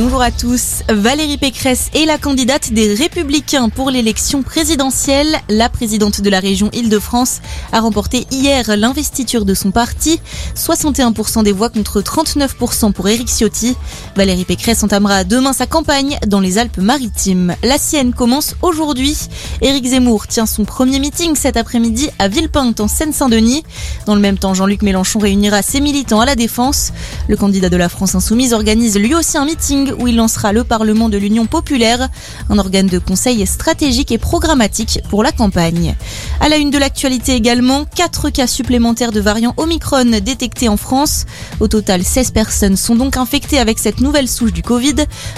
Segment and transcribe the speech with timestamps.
[0.00, 0.84] Bonjour à tous.
[0.88, 5.40] Valérie Pécresse est la candidate des Républicains pour l'élection présidentielle.
[5.48, 7.40] La présidente de la région Île-de-France
[7.72, 10.20] a remporté hier l'investiture de son parti.
[10.54, 13.76] 61% des voix contre 39% pour Éric Ciotti.
[14.14, 17.56] Valérie Pécresse entamera demain sa campagne dans les Alpes-Maritimes.
[17.64, 19.18] La sienne commence aujourd'hui.
[19.62, 23.64] Éric Zemmour tient son premier meeting cet après-midi à Villepinte en Seine-Saint-Denis.
[24.06, 26.92] Dans le même temps, Jean-Luc Mélenchon réunira ses militants à la Défense.
[27.26, 30.64] Le candidat de la France Insoumise organise lui aussi un meeting où il lancera le
[30.64, 32.08] Parlement de l'Union populaire,
[32.50, 35.94] un organe de conseil stratégique et programmatique pour la campagne.
[36.40, 41.24] À la une de l'actualité également, 4 cas supplémentaires de variant Omicron détectés en France.
[41.60, 44.96] Au total, 16 personnes sont donc infectées avec cette nouvelle souche du Covid.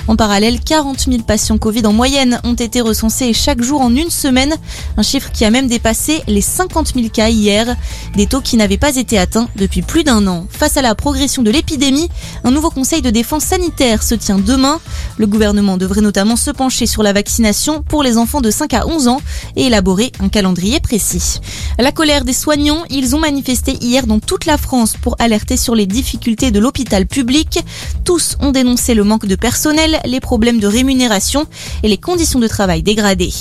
[0.08, 4.10] En parallèle, 40 000 patients Covid en moyenne ont été recensés chaque jour en une
[4.10, 4.54] semaine,
[4.96, 7.76] un chiffre qui a même dépassé les 50 000 cas hier,
[8.16, 10.46] des taux qui n'avaient pas été atteints depuis plus d'un an.
[10.50, 12.08] Face à la progression de l'épidémie,
[12.44, 14.80] un nouveau conseil de défense sanitaire se tient demain.
[15.18, 18.86] Le gouvernement devrait notamment se pencher sur la vaccination pour les enfants de 5 à
[18.86, 19.20] 11 ans
[19.56, 21.40] et élaborer un calendrier précis.
[21.78, 25.74] La colère des soignants, ils ont manifesté hier dans toute la France pour alerter sur
[25.74, 27.60] les difficultés de l'hôpital public.
[28.04, 31.46] Tous ont dénoncé le manque de personnel, les problèmes de rémunération
[31.82, 33.32] et les conditions de travail dégradées.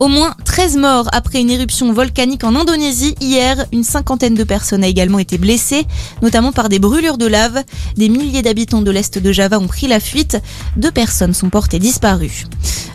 [0.00, 3.66] Au moins 13 morts après une éruption volcanique en Indonésie hier.
[3.72, 5.86] Une cinquantaine de personnes a également été blessées,
[6.22, 7.64] notamment par des brûlures de lave.
[7.96, 10.38] Des milliers d'habitants de l'est de Java ont pris la fuite.
[10.76, 12.44] Deux personnes sont portées disparues.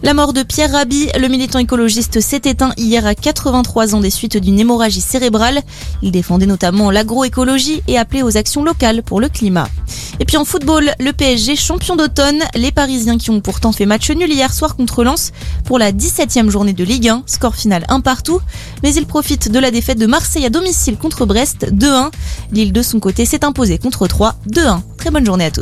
[0.05, 4.09] La mort de Pierre Rabhi, le militant écologiste, s'est éteint hier à 83 ans des
[4.09, 5.61] suites d'une hémorragie cérébrale.
[6.01, 9.69] Il défendait notamment l'agroécologie et appelait aux actions locales pour le climat.
[10.19, 14.11] Et puis en football, le PSG champion d'automne, les Parisiens qui ont pourtant fait match
[14.11, 15.31] nul hier soir contre Lens
[15.63, 18.41] pour la 17e journée de Ligue 1, score final un partout,
[18.83, 22.11] mais ils profitent de la défaite de Marseille à domicile contre Brest 2-1.
[22.51, 24.81] Lille de son côté s'est imposée contre 3 2-1.
[24.97, 25.61] Très bonne journée à tous.